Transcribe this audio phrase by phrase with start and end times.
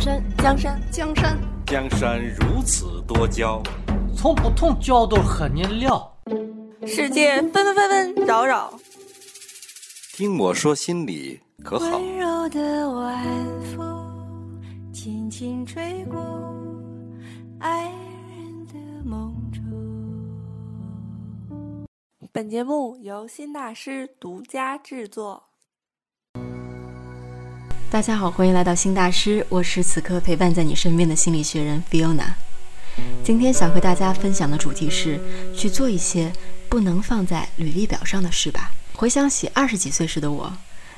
[0.00, 3.62] 江山，江山，江山，江山如此多娇，
[4.16, 6.10] 从不同角度和你聊。
[6.86, 8.72] 世界纷纷纷纷扰扰，
[10.14, 11.98] 听我说心里可好？
[11.98, 13.26] 温柔的晚
[13.76, 16.18] 风轻轻吹过
[17.58, 19.60] 爱人的梦中。
[22.32, 25.49] 本节目由新大师独家制作。
[27.90, 32.34] 大家好，欢迎来到新大师，我是此刻陪伴在你身边的心理学人 Fiona。
[33.24, 35.18] 今天想和大家分享的主题是
[35.56, 36.32] 去做一些
[36.68, 38.70] 不能放在履历表上的事吧。
[38.94, 40.52] 回想起二十几岁时的我，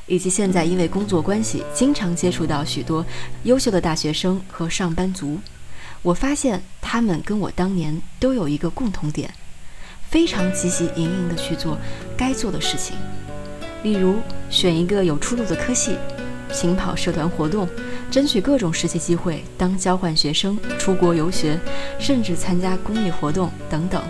[0.05, 3.07] 以及现在因为工作关系经常接触到许多
[3.45, 5.41] 优秀的大学生和上班族，
[6.03, 9.33] 我发现他们跟我当年都有一个共同点，
[10.11, 11.79] 非常积极营营的去做
[12.19, 12.95] 该做的事情，
[13.83, 14.19] 例如
[14.51, 15.97] 选一个有出路的科系。
[16.53, 17.67] 勤跑社团活动，
[18.11, 21.59] 争取各种实习机会，当交换学生、出国游学，
[21.99, 24.03] 甚至参加公益活动等等。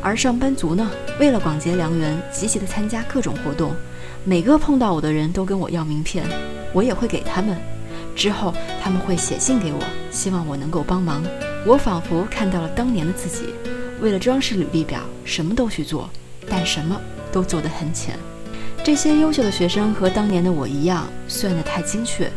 [0.00, 3.74] 而上班族呢，为了广结良缘，积极的参加各种活动，
[4.24, 6.24] 每个碰到我的人都跟我要名片，
[6.72, 7.56] 我也会给他们。
[8.14, 11.24] 之后他们会写信给我，希望我能够帮忙。
[11.66, 13.54] 我仿佛看到了当年的自己，
[14.00, 16.08] 为了装饰履历表，什么都去做，
[16.48, 17.00] 但什么
[17.32, 18.18] 都做得很浅。
[18.84, 22.30] 这些优秀的学生和当年的我一样，算得太精确，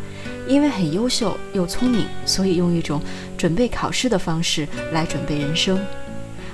[0.48, 3.02] 因为很优秀又聪明，所以用一种
[3.38, 5.78] 准备考试的方式来准备人生。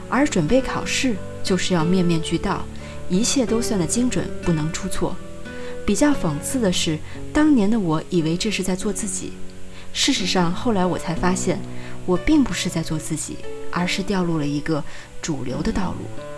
[0.09, 2.65] 而准备考试就是要面面俱到，
[3.07, 5.15] 一切都算得精准，不能出错。
[5.85, 6.97] 比较讽刺的是，
[7.31, 9.33] 当年的我以为这是在做自己，
[9.93, 11.59] 事实上后来我才发现，
[12.07, 13.37] 我并不是在做自己，
[13.69, 14.83] 而是掉入了一个
[15.21, 16.32] 主流的道路。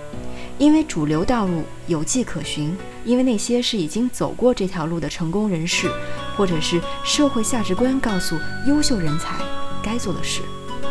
[0.58, 5.90] 因为主流道路有迹可循，因为那些是已经走过这条路的成功人士，
[6.38, 9.36] 或者是社会价值观告诉优秀人才
[9.84, 10.42] 该做的事，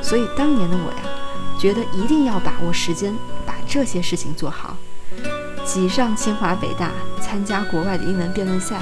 [0.03, 1.03] 所以当年的我呀，
[1.59, 3.17] 觉得一定要把握时间，
[3.47, 4.77] 把这些事情做好，
[5.65, 8.81] 挤上清华北大，参加国外的英文辩论赛，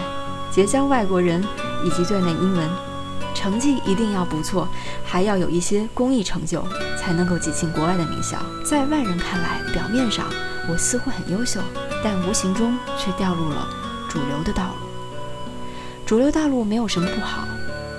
[0.51, 1.41] 结交外国人，
[1.85, 2.69] 以及锻炼英文，
[3.35, 4.69] 成绩一定要不错，
[5.13, 6.65] 还要有一些公益成就，
[6.97, 8.39] 才能够挤进国外的名校。
[8.65, 10.25] 在外人看来，表面上。
[10.71, 11.61] 我似乎很优秀，
[12.03, 13.69] 但无形中却掉入了
[14.09, 14.87] 主流的道路。
[16.07, 17.47] 主流道路没有什么不好，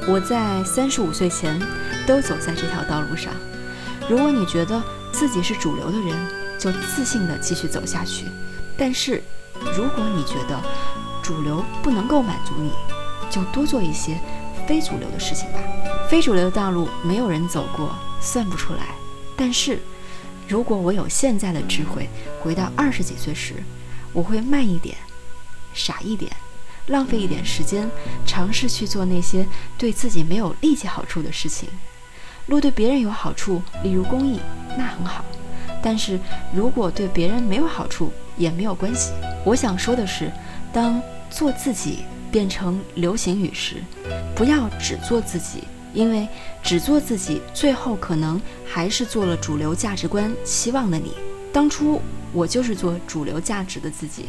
[0.07, 1.61] 我在三十五岁前
[2.07, 3.31] 都走在这条道路上。
[4.09, 4.81] 如果你觉得
[5.11, 6.17] 自己是主流的人，
[6.57, 8.25] 就自信地继续走下去。
[8.75, 9.21] 但是，
[9.77, 10.59] 如果你觉得
[11.21, 12.71] 主流不能够满足你，
[13.29, 14.19] 就多做一些
[14.65, 15.59] 非主流的事情吧。
[16.13, 17.89] 非主流的道路没有人走过，
[18.21, 18.93] 算不出来。
[19.35, 19.79] 但是。
[20.47, 22.07] 如果我有现在的智慧，
[22.39, 23.55] 回到二十几岁时，
[24.11, 24.95] 我会慢一点，
[25.73, 26.31] 傻一点，
[26.87, 27.89] 浪费一点时间，
[28.27, 29.43] 尝试去做那些
[29.75, 31.67] 对自己没有立即好处的事情。
[32.45, 34.39] 若对别人有好处，例如公益，
[34.77, 35.25] 那很好。
[35.81, 36.19] 但是
[36.53, 39.13] 如果对别人没有好处，也没有关系。
[39.43, 40.31] 我想说的是，
[40.71, 41.01] 当
[41.31, 43.81] 做自己变成流行语时，
[44.35, 45.63] 不要只做自己。
[45.93, 46.27] 因为
[46.61, 51.13] 只做自己，最后可能还是做了主流价值观期望的你。
[51.51, 54.25] 当初我就是做主流价值的自己，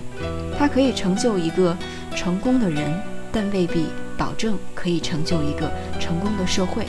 [0.59, 1.77] 它可以成就一个
[2.15, 3.01] 成功的人，
[3.33, 3.87] 但未必
[4.17, 6.87] 保证可以成就一个成功的社会。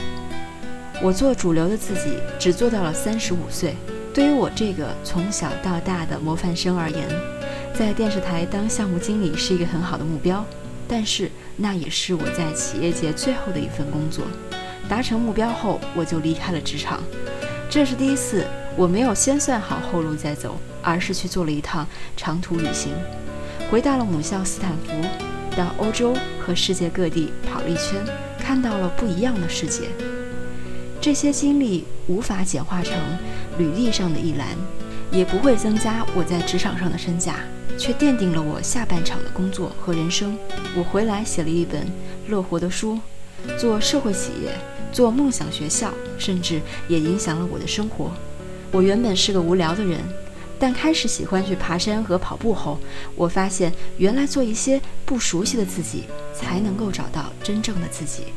[1.02, 3.74] 我做主流的自己，只做到了三十五岁。
[4.12, 7.06] 对于我这个从小到大的模范生而言，
[7.74, 10.44] 在电视台当项目经理是一个很好的目标，
[10.88, 14.24] 但是那也是我在企业界最后的一份工作。
[14.88, 17.02] 达成目标后，我就离开了职场。
[17.68, 21.86] 这是第一次，我没有先算好后路再走，而是去做了一趟
[22.16, 22.92] 长途旅行，
[23.70, 24.92] 回到了母校斯坦福，
[25.56, 28.02] 到欧洲和世界各地跑了一圈，
[28.38, 29.88] 看到了不一样的世界。
[31.00, 32.94] 这些经历无法简化成
[33.58, 34.46] 履历上的一栏，
[35.10, 37.36] 也不会增加我在职场上的身价，
[37.76, 40.38] 却奠定了我下半场的工作和人生。
[40.76, 41.86] 我回来写了一本
[42.28, 42.98] 乐活的书，
[43.58, 44.52] 做社会企业。
[44.92, 46.58] 做梦想学校，甚至
[46.88, 48.10] 也影响了我的生活。
[48.72, 50.00] 我原本是个无聊的人，
[50.58, 52.78] 但开始喜欢去爬山和跑步后，
[53.14, 58.32] 我发现原来做一些不熟悉的自己，才能够找到真正的自己。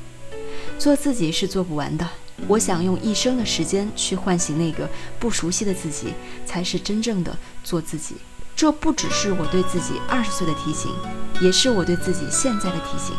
[0.78, 2.06] 做自己是做不完的，
[2.50, 6.14] 我想用一生的时间去唤醒那个不熟悉的自己，
[6.46, 8.16] 才是真正的做自己。
[8.54, 10.92] 这不只是我对自己二十岁的提醒，
[11.40, 13.16] 也是我对自己现在的提醒。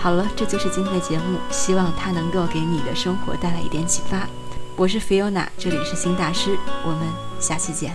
[0.00, 4.28] 好了，这就是今天的节目，希望它能够给你的生活带来一点启发。
[4.76, 7.00] 我是 Fiona，这里是新大师，我们
[7.40, 7.92] 下期见。